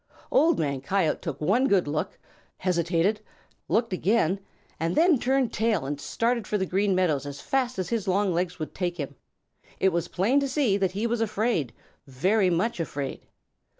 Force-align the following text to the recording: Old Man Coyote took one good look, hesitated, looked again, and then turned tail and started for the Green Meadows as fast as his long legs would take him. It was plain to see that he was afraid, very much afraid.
Old 0.31 0.57
Man 0.57 0.81
Coyote 0.81 1.21
took 1.21 1.39
one 1.39 1.67
good 1.67 1.87
look, 1.87 2.17
hesitated, 2.57 3.21
looked 3.69 3.93
again, 3.93 4.39
and 4.79 4.95
then 4.95 5.19
turned 5.19 5.53
tail 5.53 5.85
and 5.85 6.01
started 6.01 6.47
for 6.47 6.57
the 6.57 6.65
Green 6.65 6.95
Meadows 6.95 7.27
as 7.27 7.39
fast 7.39 7.77
as 7.77 7.89
his 7.89 8.07
long 8.07 8.33
legs 8.33 8.57
would 8.57 8.73
take 8.73 8.97
him. 8.97 9.13
It 9.79 9.89
was 9.89 10.07
plain 10.07 10.39
to 10.39 10.49
see 10.49 10.75
that 10.75 10.93
he 10.93 11.05
was 11.05 11.21
afraid, 11.21 11.71
very 12.07 12.49
much 12.49 12.79
afraid. 12.79 13.27